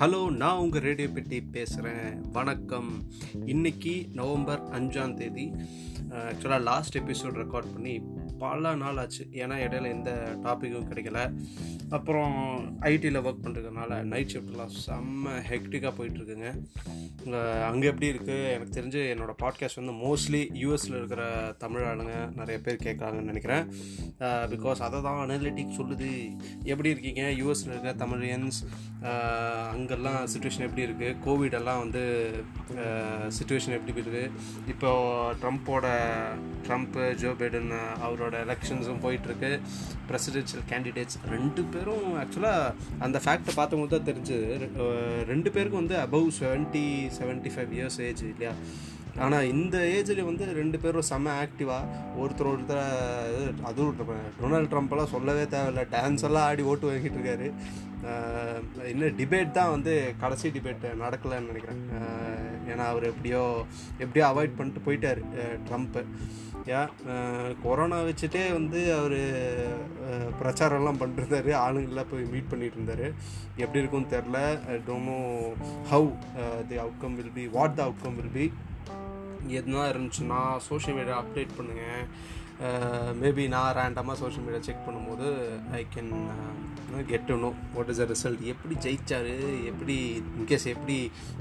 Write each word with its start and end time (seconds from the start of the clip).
Hello 0.00 0.30
நான் 0.30 0.56
உங்கள் 0.56 0.80
radio 0.80 1.08
பெட்டி 1.08 1.42
பேசுகிறேன் 1.42 2.30
வணக்கம். 2.32 3.02
இன்னைக்கு 3.44 4.08
நவம்பர் 4.12 4.62
அஞ்சாம் 4.68 5.14
தேதி. 5.14 5.52
ஆக்சுவலாக 6.10 6.60
லாஸ்ட் 6.60 6.98
எபிசோட் 6.98 7.36
ரெக்கார்ட் 7.42 7.72
பண்ணி 7.72 8.00
பல 8.42 8.74
நாள் 8.82 9.00
ஆச்சு. 9.02 9.24
ஏன்னா 9.42 9.56
இடையில 9.66 9.90
எந்த 9.96 10.12
டாப்பிக்கும் 10.44 10.88
கிடைக்கல. 10.90 11.20
அப்புறம் 11.96 12.34
ஐடியில் 12.92 13.24
ஒர்க் 13.26 13.44
பண்ணுறதுனால 13.44 14.00
நைட் 14.12 14.32
ஷிஃப்ட்லாம் 14.34 14.74
செம்ம 14.86 15.32
ஹெக்டிக்காக 15.50 15.92
போயிட்டுருக்குங்க. 15.98 16.50
அங்கே 17.68 17.86
எப்படி 17.90 18.08
இருக்குது 18.12 18.44
எனக்கு 18.52 18.76
தெரிஞ்சு 18.76 19.00
என்னோடய 19.12 19.40
பாட்காஸ்ட் 19.42 19.80
வந்து 19.80 19.94
மோஸ்ட்லி 20.04 20.42
யூஎஸில் 20.62 20.96
இருக்கிற 20.98 21.22
தமிழ் 21.64 21.86
ஆளுங்க 21.88 22.14
நிறைய 22.38 22.56
பேர் 22.66 22.84
கேட்குறாங்கன்னு 22.86 23.30
நினைக்கிறேன். 23.32 23.64
பிகாஸ் 24.52 24.84
அதை 24.86 25.00
தான் 25.06 25.20
அனலிட்டிக் 25.24 25.76
சொல்லுது. 25.80 26.10
எப்படி 26.72 26.92
இருக்கீங்க? 26.94 27.24
யூஎஸில் 27.40 27.72
இருக்கிற 27.72 27.94
தமிழியன்ஸ் 28.04 28.60
அங்கெல்லாம் 29.74 30.20
சுச்சுவேஷன் 30.32 30.66
எப்படி 30.68 30.86
இருக்குது 30.86 31.18
கோவிடெல்லாம் 31.26 31.82
வந்து 31.84 32.02
சுச்சுவேஷன் 33.38 33.76
எப்படி 33.76 33.94
இருக்குது 33.96 34.24
இப்போ 34.72 34.90
ட்ரம்ப்போட 35.42 35.86
ட்ரம்ப்பு 36.66 37.04
ஜோ 37.22 37.30
பைடன் 37.40 37.70
அவரோட 38.06 38.29
எலெக்ஷன்ஸும் 38.44 39.02
போயிட்டுருக்கு. 39.06 39.50
ப்ரெசிடென்ஷியல் 40.10 40.64
கேண்டிடேட்ஸ் 40.72 41.18
ரெண்டு 41.34 41.64
பேரும் 41.72 42.06
ஆக்சுவலாக 42.22 42.72
அந்த 43.06 43.20
ஃபேக்டை 43.24 43.54
பார்த்தவங்களுக்கு 43.58 43.96
தான் 43.96 44.08
தெரிஞ்சு 44.10 44.38
ரெண்டு 45.32 45.50
பேருக்கும் 45.56 45.82
வந்து 45.82 45.98
above 46.06 46.30
seventy 46.40 46.86
seventy 47.18 47.52
five 47.56 47.74
years 47.78 48.00
age 48.08 48.24
இல்லையா? 48.32 48.54
ஆனால் 49.24 49.48
இந்த 49.52 49.76
ஏஜில் 49.94 50.28
வந்து 50.28 50.44
ரெண்டு 50.58 50.78
பேரும் 50.82 51.06
செம்ம 51.08 51.32
ஆக்டிவாக 51.44 51.96
ஒருத்தர் 52.22 52.50
ஒருத்தர் 52.52 52.84
அதுவும் 53.70 53.96
டொனால்ட் 54.40 54.70
ட்ரம்ப்லாம் 54.72 55.12
சொல்லவே 55.14 55.44
தேவையில்ல. 55.54 55.82
டான்ஸ் 55.94 56.26
எல்லாம் 56.28 56.46
ஆடி 56.50 56.62
ஓட்டு 56.72 56.88
வாங்கிட்டு 56.90 57.18
இருக்காரு. 57.18 57.48
இன்னும் 58.90 59.16
டிபேட் 59.20 59.56
தான் 59.58 59.72
வந்து 59.74 59.94
கடைசி 60.22 60.52
டிபேட் 60.56 60.86
நடக்கலைன்னு 61.02 61.50
நினைக்கிறேன். 61.50 61.80
ஏன்னா 62.72 62.86
அவர் 62.86 63.04
எப்படியோ 63.04 63.42
எப்படியோ 63.98 64.24
அவாய்ட் 64.26 64.56
பண்ணிட்டு 64.56 64.84
போயிட்டார் 64.86 65.20
ட்ரம்ப்பு 65.68 66.02
ஏன் 66.78 66.90
கொரோனா 67.62 67.98
வச்சுட்டே 68.00 68.42
வந்து 68.52 68.80
அவர் 68.94 69.20
பிரச்சாரம்லாம் 70.40 71.00
பண்ணிருந்தாரு. 71.00 71.50
ஆளுங்கள்லாம் 71.62 72.10
போய் 72.10 72.30
மீட் 72.32 72.50
பண்ணிட்டு 72.50 72.76
இருந்தார் 72.76 73.06
எப்படி 73.56 73.80
இருக்கும்னு 73.80 74.12
தெரில 74.16 74.38
டோமோ 74.88 75.18
how 75.90 76.10
the 76.68 76.76
outcome 76.76 77.14
will 77.14 77.34
be 77.34 77.46
what 77.56 77.76
the 77.76 77.82
outcome 77.82 78.16
will 78.16 78.34
be 78.34 78.46
எதுனா 79.58 79.84
இருந்துச்சுன்னா 79.92 80.40
சோஷியல் 80.68 80.98
மீடியா 80.98 81.16
அப்டேட் 81.22 81.56
பண்ணுங்கள் 81.56 82.04
Uh, 82.68 83.10
மேபி 83.20 83.44
நான் 83.52 83.74
ரேண்டமாக 83.76 84.16
சோஷியல் 84.20 84.44
மீடியா 84.46 84.62
செக் 84.64 84.82
பண்ணும்போது 84.86 85.26
I 85.78 85.78
can 85.94 86.10
get 87.10 87.24
to 87.28 87.34
know 87.44 87.48
what 87.76 87.90
is 87.92 88.02
a 88.04 88.06
result 88.10 88.42
எப்படி 88.52 88.74
ஜெயிச்சார்? 88.86 89.30
எப்படி 89.70 89.96
இன்கேஸ் 90.38 90.66
எப்படி 90.72 90.96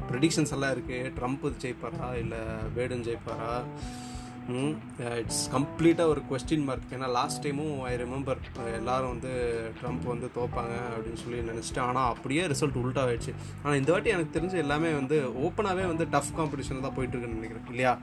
ப்ரெடிக்ஷன்ஸ் 0.10 0.54
எல்லாம் 0.58 0.74
இருக்குது 0.76 1.12
ட்ரம்ப் 1.18 1.44
ஜெயிப்பாரா? 1.64 2.08
இல்லை 2.22 2.40
பேடன் 2.78 3.04
ஜெயிப்பாரா? 3.08 3.52
இட்ஸ் 5.22 5.42
கம்ப்ளீட்டாக 5.56 6.12
ஒரு 6.14 6.22
கொஸ்டின் 6.30 6.64
மார்க் 6.68 6.94
ஏன்னா 6.96 7.08
லாஸ்ட் 7.18 7.42
டைமும் 7.46 7.74
ஐ 7.90 7.92
ரிமெம்பர் 8.02 8.40
எல்லாரும் 8.80 9.12
வந்து 9.14 9.32
ட்ரம்ப் 9.80 10.06
வந்து 10.12 10.28
தோப்பாங்க 10.38 10.74
அப்படின்னு 10.94 11.22
சொல்லி 11.24 11.40
நினச்சிட்டு 11.50 11.82
ஆனால் 11.88 12.10
அப்படியே 12.14 12.44
ரிசல்ட் 12.54 12.80
உல்ட்டா 12.82 13.04
ஆயிடுச்சு 13.08 13.34
ஆனால் 13.64 13.78
இந்த 13.82 13.92
வாட்டி 13.94 14.14
எனக்கு 14.16 14.36
தெரிஞ்சு 14.38 14.58
எல்லாமே 14.66 14.92
வந்து 15.00 15.20
ஓப்பனாகவே 15.46 15.86
வந்து 15.92 16.08
டஃப் 16.16 16.34
காம்படிஷன் 16.40 16.86
தான் 16.88 16.96
போயிட்டுருக்குன்னு 16.98 17.40
நினைக்கிறேன் 17.40 17.72
இல்லையா? 17.76 17.94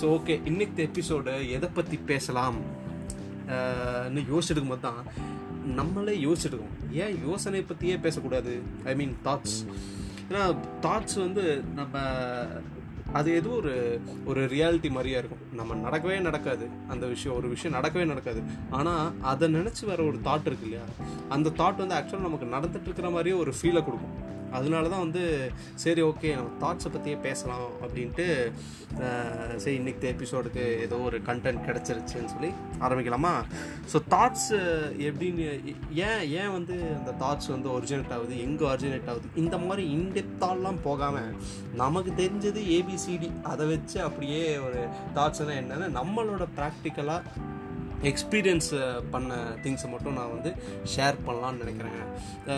ஸோ 0.00 0.04
ஓகே 0.16 0.36
இன்னைக்கு 0.52 0.86
எபிசோடு 0.88 1.34
எதை 1.58 1.70
பற்றி 1.78 1.98
பேசலாம்? 2.12 2.58
இன்னும் 4.08 4.30
யோசிச்சுட்டு 4.34 4.68
போது 4.72 4.84
தான் 4.88 5.02
நம்மளே 5.80 6.14
யோசிச்சுருக்கோம். 6.26 6.74
ஏன் 7.04 7.14
யோசனை 7.26 7.60
பற்றியே 7.70 7.96
பேசக்கூடாது? 8.06 8.54
ஐ 8.90 8.94
மீன் 9.00 9.14
தாட்ஸ் 9.26 9.58
ஏன்னா 10.28 10.44
தாட்ஸ் 10.84 11.18
வந்து 11.24 11.44
நம்ம 11.78 11.96
அது 13.12 13.34
எதுவும் 13.34 13.56
ஒரு 13.56 14.00
ஒரு 14.24 14.44
ரியாலிட்டி 14.44 14.90
மாதிரியா 14.90 15.18
இருக்கும். 15.18 15.38
நம்ம 15.52 15.90
நடக்கவே 15.90 16.20
நடக்காது. 16.20 16.68
அந்த 16.88 17.06
விஷயம் 17.06 17.36
ஒரு 17.36 17.48
விஷயம் 17.48 17.80
நடக்கவே 17.80 18.04
நடக்காது. 18.04 18.42
ஆனால் 18.70 19.12
அதை 19.22 19.54
நினச்சி 19.54 19.86
வர 19.86 20.02
ஒரு 20.02 20.18
தாட் 20.24 20.46
இருக்கு 20.46 20.62
இல்லையா? 20.62 20.84
அந்த 21.28 21.50
தாட் 21.50 21.76
வந்து 21.76 21.94
ஆக்சுவலாக 21.94 22.20
நமக்கு 22.20 22.46
நடந்துட்டு 22.46 22.82
இருக்கிற 22.82 23.10
மாதிரியே 23.10 23.36
ஒரு 23.36 23.52
ஃபீலை 23.62 23.84
கொடுக்கும். 23.84 24.25
அதனால 24.52 24.88
தான் 24.88 25.00
வந்து 25.00 25.50
சரி 25.74 26.02
ஓகே 26.02 26.34
நம்ம 26.34 26.50
தாட்ஸை 26.60 26.88
பற்றியே 26.92 27.16
பேசலாம் 27.16 27.70
அப்படின்ட்டு 27.82 28.52
சரி 29.56 29.76
இன்னைக்கு 29.76 30.14
எபிசோடுக்கு 30.14 30.80
ஏதோ 30.80 30.96
ஒரு 30.96 31.18
கண்டென்ட் 31.18 31.64
கிடச்சிருச்சுன்னு 31.66 32.32
சொல்லி 32.34 32.50
ஆரம்பிக்கலாமா? 32.80 33.32
ஸோ 33.92 34.00
தாட்ஸ் 34.10 34.52
எப்படின்னு 34.98 35.46
ஏன் 35.94 36.22
ஏன் 36.30 36.52
வந்து 36.52 36.74
அந்த 36.98 37.14
தாட்ஸ் 37.24 37.48
வந்து 37.48 37.80
ஒரிஜினேட் 37.80 38.12
ஆகுது? 38.12 38.40
எங்கே 38.40 38.64
ஒரிஜினேட் 38.64 39.08
ஆகுது? 39.08 39.28
இந்த 39.36 39.58
மாதிரி 39.58 39.96
இன்டெப்தாலாம் 39.96 40.82
போகாமல் 40.82 41.34
நமக்கு 41.74 42.10
தெரிஞ்சது 42.10 42.62
ஏபிசிடி 42.78 43.30
அதை 43.42 43.66
வச்சு 43.66 44.02
அப்படியே 44.02 44.58
ஒரு 44.58 44.86
தாட்ஸ்னால் 45.14 45.60
என்னென்னா 45.62 45.90
நம்மளோட 46.00 46.46
ப்ராக்டிக்கலாக 46.56 47.22
எக்ஸ்பீரியன்ஸ் 48.02 48.70
பண்ண 49.10 49.34
திங்ஸை 49.62 49.90
மட்டும் 49.90 50.12
நான் 50.12 50.32
வந்து 50.32 50.50
ஷேர் 50.96 51.18
பண்ணலான்னு 51.26 51.58
நினைக்கிறேன் 51.58 52.00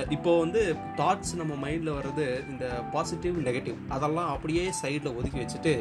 இப்போது 0.09 0.41
வந்து 0.41 0.63
தாட்ஸ் 0.97 1.35
நம்ம 1.35 1.57
மைண்டில் 1.65 1.97
வர்றது 1.99 2.27
இந்த 2.49 2.67
பாசிட்டிவ் 2.93 3.37
நெகட்டிவ் 3.47 3.79
அதெல்லாம் 3.89 4.31
அப்படியே 4.31 4.65
சைடில் 4.83 5.17
ஒதுக்கி 5.17 5.39
வச்சுட்டு 5.39 5.75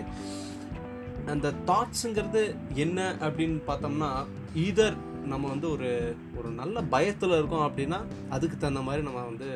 அந்த 1.28 1.48
தாட்ஸுங்கிறது 1.68 2.44
என்ன 2.76 3.00
அப்படின்னு 3.22 3.60
பார்த்தோம்னா 3.68 4.12
ஈதர் 4.56 4.98
நம்ம 5.34 5.46
வந்து 5.54 5.68
ஒரு 5.76 5.90
ஒரு 6.40 6.50
நல்ல 6.62 6.82
பயத்தில் 6.94 7.38
இருக்கோம் 7.38 7.66
அப்படின்னா 7.68 8.00
அதுக்கு 8.36 8.56
தகுந்த 8.58 8.82
மாதிரி 8.88 9.02
நம்ம 9.08 9.24
வந்து 9.32 9.50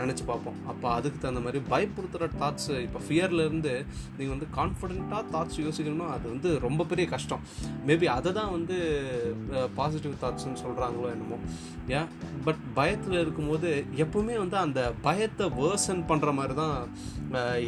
நினச்சி 0.00 0.22
பார்ப்போம். 0.28 0.58
அப்போ 0.70 0.86
அதுக்கு 0.98 1.18
தகுந்த 1.22 1.40
மாதிரி 1.46 1.60
பயப்படுத்துகிற 1.72 2.28
தாட்ஸ் 2.42 2.70
இப்போ 2.84 3.00
ஃபியர்லேருந்து 3.06 3.72
நீங்கள் 4.18 4.34
வந்து 4.34 4.48
கான்ஃபிடென்ட்டாக 4.58 5.22
தாட்ஸ் 5.34 5.58
யோசிக்கணும்னா 5.64 6.08
அது 6.16 6.26
வந்து 6.34 6.50
ரொம்ப 6.66 6.86
பெரிய 6.92 7.06
கஷ்டம். 7.14 7.42
மேபி 7.88 8.08
அதை 8.16 8.32
தான் 8.38 8.54
வந்து 8.56 8.78
பாசிட்டிவ் 9.80 10.14
தாட்ஸ்ன்னு 10.22 10.62
சொல்கிறாங்களோ 10.64 11.10
என்னமோ. 11.16 11.38
ஏன் 11.98 12.08
பட் 12.46 12.62
பயத்தில் 12.78 13.20
இருக்கும்போது 13.24 13.70
எப்பவுமே 14.04 14.36
வந்து 14.44 14.58
அந்த 14.64 14.80
பயத்தை 15.06 15.48
வேர்சன் 15.60 16.02
பண்ணுற 16.12 16.32
மாதிரி 16.40 16.56
தான் 16.62 16.76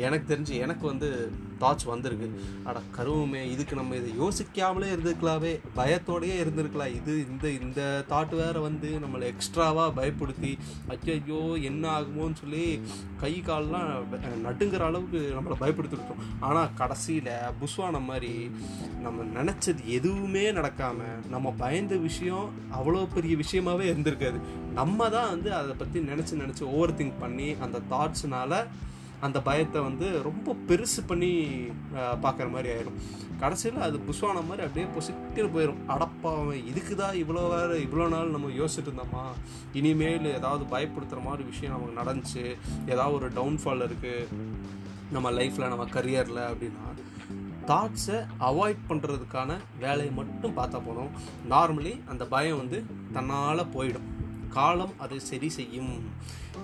எனக்கு 0.09 0.26
தெரிஞ்சு 0.32 0.54
எனக்கு 0.66 0.84
வந்து 0.92 1.10
தாட்ஸ் 1.62 1.91
வந்திருக்கு. 1.93 2.28
அட 2.69 2.78
கருவுமே 2.97 3.43
இதுக்கு 3.53 3.75
நம்ம 3.81 3.97
இதை 4.00 4.12
யோசிக்காமலே 4.22 4.88
இருந்திருக்கலாவே 4.94 5.53
பயத்தோடையே 5.78 6.37
இருந்திருக்கலாம் 6.43 6.94
இது 6.98 7.15
இந்த 7.32 7.47
இந்த 7.66 7.81
தாட் 8.12 8.34
வேற 8.43 8.56
வந்து 8.69 8.91
நம்மளை 9.04 9.26
எக்ஸ்ட்ராவாக 9.32 9.97
பயப்படுத்தி 10.00 10.53
ஐயோ 11.16 11.41
என்ன 11.71 11.84
ஆகுமோன்னு 11.97 12.41
சொல்லி 12.43 12.65
கை 13.22 13.32
கால்லாம் 13.47 13.88
நட்டுங்கிற 14.47 14.82
அளவுக்கு 14.88 15.21
நம்மளை 15.37 15.56
பயப்படுத்திருக்கோம். 15.62 16.22
ஆனால் 16.48 16.75
கடைசியில் 16.81 17.32
புஸ்வான 17.60 18.00
மாதிரி 18.09 18.32
நம்ம 19.04 19.25
நினச்சது 19.38 19.82
எதுவுமே 19.98 20.44
நடக்காமல் 20.59 21.19
நம்ம 21.34 21.54
பயந்த 21.65 21.94
விஷயம் 22.09 22.47
அவ்வளோ 22.78 23.03
பெரிய 23.16 23.34
விஷயமாவே 23.42 23.87
இருந்திருக்காது. 23.92 24.38
நம்ம 24.78 25.09
தான் 25.16 25.32
வந்து 25.34 25.50
அதை 25.60 25.72
பற்றி 25.81 25.98
நினச்சி 26.10 26.34
நினச்சி 26.42 26.65
ஓவர் 26.75 26.97
திங்க் 26.98 27.21
பண்ணி 27.25 27.48
அந்த 27.66 27.81
தாட்ஸ்னால 27.92 28.62
அந்த 29.26 29.38
பயத்தை 29.48 29.81
வந்து 29.86 30.06
ரொம்ப 30.26 30.54
பெருசு 30.69 31.00
பண்ணி 31.10 31.32
பார்க்குற 32.25 32.47
மாதிரி 32.54 32.69
ஆயிடும். 32.75 33.00
கடைசியில் 33.42 33.86
அது 33.86 33.97
புஷ்வான 34.06 34.38
மாதிரி 34.48 34.64
அப்படியே 34.66 34.86
பொசிக்கிட்டு 34.94 35.50
போயிடும் 35.56 35.82
அடப்பாவன் 35.94 36.66
இதுக்கு 36.70 36.94
தான் 37.03 37.19
இவ்வளோ 37.22 37.42
வேறு 37.54 37.76
இவ்வளோ 37.86 38.06
நாள் 38.14 38.34
நம்ம 38.36 38.53
யோசிச்சுட்டு 38.60 38.91
இருந்தோமா? 38.91 39.25
இனிமேல் 39.80 40.28
ஏதாவது 40.38 40.64
பயப்படுத்துகிற 40.75 41.22
மாதிரி 41.28 41.44
விஷயம் 41.50 41.75
நமக்கு 41.75 42.00
நடந்துச்சு. 42.00 42.44
ஏதாவது 42.92 43.16
ஒரு 43.19 43.28
டவுன்ஃபால் 43.38 43.86
இருக்குது 43.88 44.28
நம்ம 45.16 45.30
லைஃப்பில் 45.41 45.72
நம்ம 45.75 45.86
கரியரில் 45.97 46.42
அப்படின்னா 46.50 46.86
தாட்ஸை 47.70 48.19
அவாய்ட் 48.47 48.86
பண்ணுறதுக்கான 48.91 49.56
வேலையை 49.82 50.12
மட்டும் 50.20 50.56
பார்த்தா 50.56 50.78
போதும். 50.86 51.10
நார்மலி 51.53 51.92
அந்த 52.12 52.25
பயம் 52.34 52.60
வந்து 52.62 52.78
தன்னால் 53.16 53.71
போயிடும். 53.74 54.09
காலம் 54.56 54.94
அதை 55.04 55.18
சரி 55.30 55.48
செய்யும். 55.58 55.92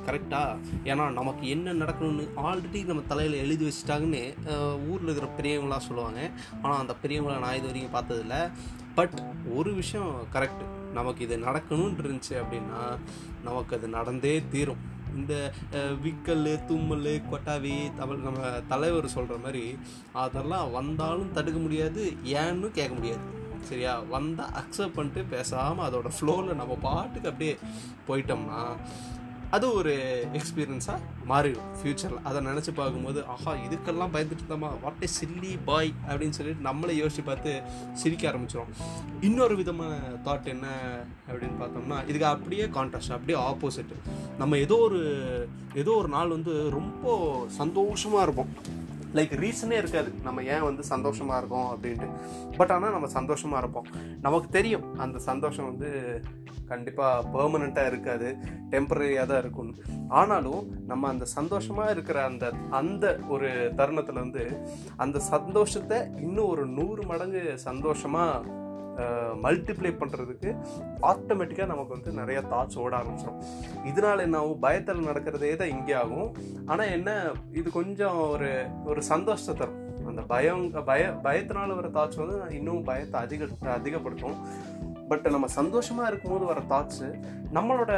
கரெக்டாக 0.07 0.59
ஏன்னா 0.91 1.05
நமக்கு 1.19 1.45
என்ன 1.55 1.75
நடக்கணும்னு 1.83 2.25
ஆல்ரெடி 2.49 2.81
நம்ம 2.91 3.05
தலையில் 3.13 3.43
எழுதி 3.45 3.65
வச்சுட்டாங்கன்னு 3.69 4.23
ஊரில் 4.91 5.11
இருக்கிற 5.11 5.29
பெரியவங்களாம் 5.39 5.87
சொல்லுவாங்க. 5.89 6.21
ஆனால் 6.63 6.83
அந்த 6.83 6.97
பெரியவங்களை 7.05 7.39
நான் 7.45 7.59
இது 7.61 7.71
வரைக்கும் 7.71 7.97
பார்த்ததில்ல. 7.97 8.39
பட் 8.99 9.17
ஒரு 9.59 9.71
விஷயம் 9.81 10.13
கரெக்டு 10.35 10.67
நமக்கு 10.99 11.23
இது 11.25 11.37
நடக்கணும்னு 11.49 12.03
இருந்துச்சு 12.05 12.35
அப்படின்னா 12.43 12.83
நமக்கு 13.47 13.73
அது 13.77 13.89
நடந்தே 13.97 14.37
தீரும். 14.53 14.85
இந்த 15.19 15.35
விக்கல் 16.05 16.49
தும்மல் 16.69 17.11
கொட்டாவி 17.31 17.75
தமிழ் 18.01 18.25
நம்ம 18.27 18.49
தலைவர் 18.73 19.15
சொல்கிற 19.15 19.37
மாதிரி 19.45 19.65
அதெல்லாம் 20.25 20.73
வந்தாலும் 20.79 21.33
தடுக்க 21.37 21.59
முடியாது 21.67 22.03
ஏன்னு 22.41 22.71
கேட்க 22.79 22.93
முடியாது. 22.99 23.25
சரியா? 23.63 24.01
வந்தால் 24.11 24.51
அக்செப்ட் 24.53 24.95
பண்ணிட்டு 24.95 25.25
பேசாமல் 25.25 25.91
அதோட 25.91 26.11
ஃப்ளோவில் 26.21 26.55
நம்ம 26.55 26.75
பாட்டுக்கு 26.83 27.29
அப்படியே 27.29 27.59
போயிட்டோம்னா 28.09 28.61
அது 29.51 29.73
ஒரு 29.73 29.93
எக்ஸ்பீரியன்ஸாக 30.33 30.99
மாறிடும் 31.29 31.69
ஃப்யூச்சரில் 31.77 32.23
அதை 32.23 32.47
நினச்சி 32.47 32.75
பார்க்கும்போது 32.75 33.27
ஆஹா 33.27 33.55
இதுக்கெல்லாம் 33.55 34.13
பயந்துட்டு 34.13 34.43
இருந்தோமா? 34.43 34.81
வாட் 34.83 35.03
ஏ 35.03 35.09
சில்லி 35.21 35.59
பாய் 35.65 35.93
அப்படின்னு 36.09 36.31
சொல்லிட்டு 36.31 36.63
நம்மளே 36.63 37.05
யோசிச்சு 37.05 37.25
பார்த்து 37.25 37.63
சிரிக்க 37.93 38.31
ஆரம்பிச்சிடும் 38.31 38.73
இன்னொரு 39.21 39.57
விதமான 39.57 39.95
தாட் 40.25 40.45
என்ன 40.45 40.67
அப்படின்னு 41.29 41.59
பார்த்தோம்னா 41.61 42.09
இதுக்கு 42.09 42.27
அப்படியே 42.27 42.65
கான்ட்ராஸ்ட் 42.65 43.11
அப்படியே 43.11 43.39
ஆப்போசிட் 43.39 43.95
நம்ம 44.39 44.59
ஏதோ 44.59 44.77
ஒரு 44.77 45.01
ஏதோ 45.75 45.91
ஒரு 45.91 46.09
நாள் 46.09 46.29
வந்து 46.29 46.71
ரொம்ப 46.71 47.07
சந்தோஷமாக 47.49 48.23
இருப்போம். 48.23 48.53
லைக் 49.15 49.35
ரீசனே 49.45 49.77
இருக்காது. 49.77 50.13
நம்ம 50.23 50.43
ஏன் 50.43 50.63
வந்து 50.63 50.83
சந்தோஷமாக 50.83 51.39
இருக்கோம் 51.39 51.71
அப்படின்ட்டு. 51.73 52.09
பட் 52.57 52.71
ஆனால் 52.71 52.91
நம்ம 52.91 53.07
சந்தோஷமாக 53.07 53.59
இருப்போம். 53.59 53.87
நமக்கு 54.21 54.49
தெரியும் 54.49 54.99
அந்த 54.99 55.19
சந்தோஷம் 55.19 55.65
வந்து 55.65 55.91
கண்டிப்பாக 56.67 57.29
பெர்மனண்ட்டாக 57.29 57.87
இருக்காது 57.87 58.37
டெம்பரரியாக 58.71 59.27
தான் 59.27 59.39
இருக்கும் 59.39 59.75
ஆனாலும் 60.09 60.73
நம்ம 60.87 61.09
அந்த 61.09 61.25
சந்தோஷமாக 61.25 61.91
இருக்கிற 61.91 62.25
அந்த 62.25 62.53
அந்த 62.71 63.19
ஒரு 63.29 63.71
தருணத்தில் 63.77 64.15
வந்து 64.15 64.63
அந்த 64.97 65.19
சந்தோஷத்தை 65.19 65.99
இன்னும் 66.17 66.49
ஒரு 66.49 66.67
நூறு 66.67 67.03
மடங்கு 67.07 67.59
சந்தோஷமாக 67.59 68.65
மல்டிப்ளை 69.45 69.93
பண்ணுறதுக்கு 70.01 70.51
ஆட்டோமேட்டிக்காக 71.11 71.71
நமக்கு 71.73 71.97
வந்து 71.97 72.13
நிறைய 72.21 72.39
தாட்ஸ் 72.53 72.79
ஓட 72.85 72.93
ஆரம்பிச்சிடும் 73.01 73.41
இதனால 73.91 74.25
என்ன 74.27 74.39
ஆகும் 74.43 74.63
பயத்தில் 74.67 75.09
நடக்கிறதே 75.09 75.53
தான் 75.63 75.75
இங்கே 75.77 75.97
ஆகும். 76.03 76.31
ஆனால் 76.73 76.93
என்ன 76.97 77.11
இது 77.61 77.69
கொஞ்சம் 77.81 78.21
ஒரு 78.35 78.51
ஒரு 78.93 79.03
சந்தோஷத்தை 79.13 79.57
தரும். 79.61 79.83
அந்த 80.11 80.23
பயம் 80.33 80.65
பய 80.91 81.05
பயத்தினால 81.27 81.77
வர 81.79 81.89
தாட்ஸ் 81.99 82.23
வந்து 82.23 82.39
இன்னும் 82.59 82.83
பயத்தை 82.91 83.21
அதிக 83.27 83.49
அதிகப்படுத்தும். 83.79 84.39
பட் 85.11 85.27
நம்ம 85.35 85.49
சந்தோஷமாக 85.61 86.11
இருக்கும்போது 86.11 86.45
வர 86.53 86.61
தாட்ஸு 86.73 87.09
நம்மளோட 87.57 87.93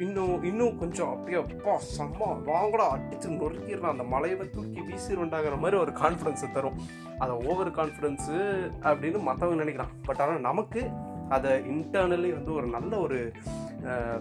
இன்னும் 0.00 0.42
இன்னும் 0.42 0.78
கொஞ்சம் 0.78 1.10
அப்படியே 1.12 1.38
அப்பா 1.42 1.74
செம்ம 1.96 2.28
வாங்கடா 2.44 2.86
அடிச்சு 2.94 3.28
நொறுக்கிடலாம் 3.34 3.94
அந்த 3.94 4.02
மலையை 4.02 4.50
தூக்கி 4.50 4.80
வீசிடுண்டாங்கிற 4.80 5.58
மாதிரி 5.58 5.76
ஒரு 5.80 5.92
கான்ஃபிடென்ஸை 6.02 6.52
தரும். 6.52 6.78
அதை 7.18 7.34
ஓவர் 7.46 7.70
கான்ஃபிடென்ஸு 7.70 8.38
அப்படின்னு 8.82 9.20
மற்றவங்க 9.28 9.60
நினைக்கிறான். 9.62 9.92
பட் 10.02 10.20
ஆனால் 10.20 10.40
நமக்கு 10.40 10.82
அதை 11.28 11.52
இன்டர்னலி 11.52 12.32
வந்து 12.32 12.52
ஒரு 12.54 12.66
நல்ல 12.66 12.98
ஒரு 12.98 13.32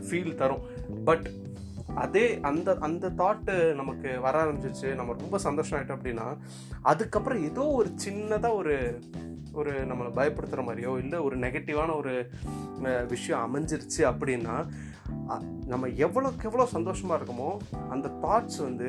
ஃபீல் 0.10 0.36
தரும். 0.36 0.64
பட் 1.06 1.28
அதே 1.96 2.40
அந்த 2.42 2.78
அந்த 2.80 3.10
தாட்டு 3.18 3.56
நமக்கு 3.74 4.10
வர 4.22 4.36
ஆரம்பிச்சிச்சு 4.44 4.96
நம்ம 4.96 5.16
ரொம்ப 5.20 5.38
சந்தோஷம் 5.38 5.80
ஆகிட்டோம் 5.80 6.00
அப்படின்னா 6.00 6.28
அதுக்கப்புறம் 6.82 7.44
ஏதோ 7.44 7.66
ஒரு 7.72 7.90
சின்னதாக 8.06 8.56
ஒரு 8.56 8.76
ஒரு 9.54 9.72
நம்மளை 9.72 10.12
பயப்படுத்துகிற 10.16 10.64
மாதிரியோ 10.64 10.98
இல்லை 10.98 11.20
ஒரு 11.20 11.36
நெகட்டிவான 11.38 11.96
ஒரு 11.96 12.14
விஷயம் 13.08 13.44
அமைஞ்சிருச்சு 13.46 14.02
அப்படின்னா 14.04 14.56
நம்ம 15.66 15.88
எவ்வளோக்கு 15.88 16.44
எவ்வளோ 16.44 16.66
சந்தோஷமாக 16.66 17.18
இருக்கோமோ 17.20 17.52
அந்த 17.90 18.08
தாட்ஸ் 18.22 18.60
வந்து 18.62 18.88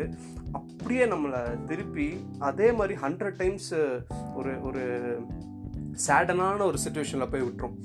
அப்படியே 0.53 1.05
நம்மளை 1.05 1.67
திருப்பி 1.67 2.09
அதே 2.39 2.73
மாதிரி 2.73 2.95
ஹண்ட்ரட் 2.95 3.37
டைம்ஸ் 3.37 3.73
ஒரு 4.35 4.63
ஒரு 4.63 4.85
சேடனான 6.07 6.65
ஒரு 6.71 6.79
சுச்சுவேஷனில் 6.85 7.33
போய் 7.33 7.47
விட்டுரும். 7.47 7.77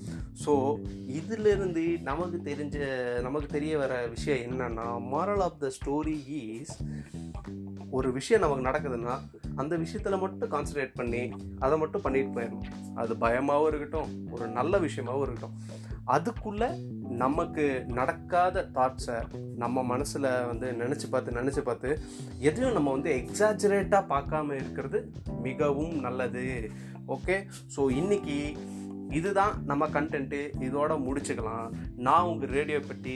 ஸோ 0.44 0.54
இதிலிருந்து 1.20 1.84
நமக்கு 2.10 2.38
தெரிஞ்ச 2.50 2.78
நமக்கு 3.26 3.48
தெரிய 3.58 3.74
வர 3.78 3.94
விஷயம் 4.16 4.44
என்னன்னா 4.46 4.88
moral 5.14 5.44
of 5.48 5.60
the 5.64 5.72
story 5.78 6.18
is 6.42 6.76
ஒரு 7.98 8.10
விஷயம் 8.18 8.44
நமக்கு 8.44 8.68
நடக்குதுன்னா 8.70 9.14
அந்த 9.56 9.74
விஷயத்தில் 9.84 10.22
மட்டும் 10.24 10.52
கான்சன்ட்ரேட் 10.52 10.98
பண்ணி 11.00 11.22
அதை 11.60 11.78
மட்டும் 11.78 12.04
பண்ணிட்டு 12.06 12.34
போயிடணும். 12.36 12.68
அது 13.02 13.14
பயமாகவும் 13.24 13.70
இருக்கட்டும் 13.70 14.12
ஒரு 14.32 14.48
நல்ல 14.58 14.80
விஷயமாகவும் 14.80 15.26
இருக்கட்டும். 15.26 15.56
அதுக்குள்ளே 16.16 16.68
நமக்கு 17.24 17.66
நடக்காத 17.98 18.64
தாட்ஸை 18.76 19.18
நம்ம 19.64 19.84
மனசில் 19.84 20.28
வந்து 20.52 20.68
நினச்சி 20.82 21.08
பார்த்து 21.10 21.38
நினச்சி 21.40 21.62
பார்த்து 21.62 21.90
எதையும் 22.50 22.78
நம்ம 22.78 22.92
வந்து 22.92 23.12
எக்ஸாஜரேட்டாக 23.22 24.10
பார்க்காம 24.14 24.56
இருக்கிறது 24.62 25.00
மிகவும் 25.48 25.96
நல்லது. 26.06 26.46
ஓகே 27.10 27.36
ஸோ 27.76 27.80
இன்றைக்கி 27.92 28.58
இதுதான் 29.10 29.64
நம்ம 29.66 29.88
கண்டென்ட்டு 29.88 30.42
இதோட 30.60 30.92
முடிச்சுக்கலாம். 31.06 31.70
நான் 31.96 32.24
உங்கள் 32.24 32.50
ரேடியோ 32.50 32.80
பற்றி 32.80 33.16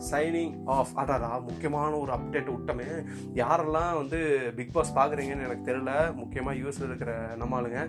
சைனிங் 0.00 0.62
ஆஃப் 0.66 0.98
அடாடா 0.98 1.40
முக்கியமான 1.40 1.98
ஒரு 1.98 2.12
அப்டேட் 2.12 2.50
விட்டமே 2.56 2.88
யாரெல்லாம் 3.34 3.96
வந்து 3.96 4.50
பிக் 4.56 4.72
பாஸ் 4.72 4.96
பார்க்குறீங்கன்னு 4.96 5.44
எனக்கு 5.44 5.70
தெரியல. 5.70 6.12
முக்கியமாக 6.14 6.56
யூஎஸில் 6.56 6.86
இருக்கிற 6.86 7.36
நம்மளுங்க 7.36 7.80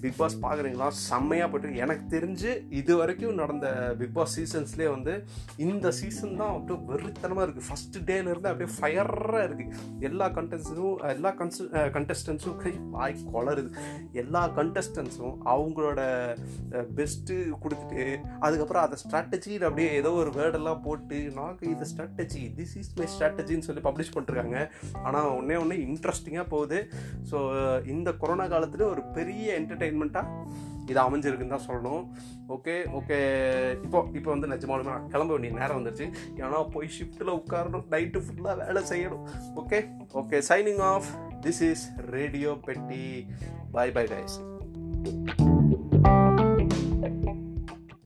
பிக் 0.00 0.16
பாஸ் 0.16 0.42
பார்க்குறீங்களா 0.42 0.88
செம்மையாக 0.88 1.50
போட்டு 1.50 1.76
எனக்கு 1.76 2.16
தெரிஞ்சு 2.16 2.64
இது 2.70 2.96
வரைக்கும் 2.96 3.34
நடந்த 3.34 3.94
பிக் 3.98 4.12
பாஸ் 4.12 4.40
சீசன்ஸ்லேயே 4.40 4.88
வந்து 4.88 5.24
இந்த 5.56 5.90
சீசன் 5.90 6.36
தான் 6.36 6.50
அப்படியே 6.50 6.78
வெறித்தனமாக 6.86 7.46
இருக்குது 7.46 7.66
ஃபஸ்ட்டு 7.68 8.04
டேலேருந்து 8.04 8.48
அப்படியே 8.48 8.70
ஃபயராக 8.78 9.44
இருக்குது 9.44 9.76
எல்லா 10.00 10.28
கண்டென்ட்ஸும் 10.28 10.98
எல்லா 11.06 11.30
கன்ஸ் 11.30 11.62
கண்டஸ்டன்ஸும் 11.92 12.56
கை 12.56 12.78
வாய் 12.90 13.16
கொளருது 13.32 13.70
எல்லா 14.12 14.48
கண்டஸ்டன்ஸும் 14.48 15.36
அவங்களோட 15.46 16.00
பெஸ்ட்டு 16.94 17.34
கொடுத்துட்டு 17.62 18.18
அதுக்கப்புறம் 18.40 18.82
அதை 18.82 18.98
ஸ்ட்ராட்டஜி 19.04 19.54
அப்படியே 19.62 19.90
ஏதோ 19.92 20.10
ஒரு 20.12 20.30
வேர்டெல்லாம் 20.30 20.82
போட்டு 20.82 20.95
நாங்கள் 21.38 21.70
இது 21.74 21.90
ஸ்ட்ராட்டஜி 21.92 22.44
திஸ் 22.58 22.76
இஸ் 22.82 22.92
மை 23.00 23.08
ஸ்ட்ராட்டஜின்னு 23.14 23.66
சொல்லி 23.68 23.82
பப்ளிஷ் 23.88 24.14
பண்ணிருக்காங்க. 24.14 24.60
ஆனால் 25.06 25.32
ஒன்றே 25.38 25.58
ஒன்று 25.64 25.82
இன்ட்ரெஸ்டிங்காக 25.88 26.46
போகுது. 26.54 26.78
ஸோ 27.32 27.38
இந்த 27.94 28.12
கொரோனா 28.22 28.46
காலத்தில் 28.54 28.90
ஒரு 28.92 29.04
பெரிய 29.18 29.58
என்டர்டெயின்மெண்ட்டாக 29.60 30.64
இது 30.90 31.00
அமைஞ்சிருக்குன்னு 31.04 31.54
தான் 31.54 31.68
சொல்லணும். 31.68 32.02
ஓகே 32.56 32.74
ஓகே 32.98 33.16
இப்போ 33.86 33.98
இப்போ 34.18 34.30
வந்து 34.34 34.50
நிஜமாலுமே 34.52 34.92
நான் 34.92 35.08
கிளம்ப 35.14 35.32
வேண்டிய 35.34 35.54
நேரம் 35.60 35.78
வந்துருச்சு. 35.78 36.06
ஏன்னா 36.42 36.60
போய் 36.74 36.94
ஷிஃப்ட்டில் 36.98 37.36
உட்காரணும் 37.38 37.88
நைட்டு 37.94 38.22
ஃபுல்லாக 38.26 38.56
வேலை 38.64 38.82
செய்யணும். 38.92 39.24
Okay 39.62 39.80
okay 40.22 40.40
signing 40.50 40.82
off 40.92 41.10
this 41.46 41.62
is 41.70 41.86
radio 42.16 42.52
பெட்டி 42.68 43.04
பை 43.78 43.88
பை 43.98 44.06
கைஸ் 44.14 44.38